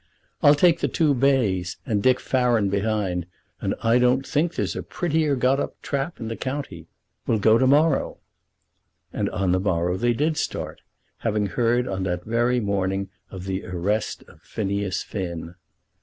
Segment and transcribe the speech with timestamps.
[0.41, 3.27] I'll take the two bays, and Dick Farren behind,
[3.59, 6.87] and I don't think there's a prettier got up trap in the county.
[7.27, 8.17] We'll go to morrow."
[9.13, 10.81] And on the morrow they did start,
[11.19, 15.53] having heard on that very morning of the arrest of Phineas Finn.